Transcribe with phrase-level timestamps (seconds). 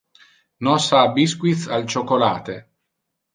[0.67, 2.57] Nos ha biscuits al chocolate.